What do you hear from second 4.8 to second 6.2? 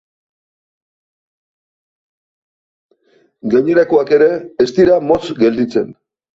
dira motz gelditzen.